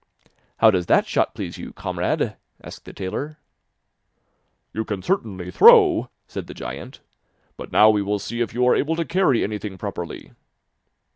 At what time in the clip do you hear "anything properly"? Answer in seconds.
9.43-10.31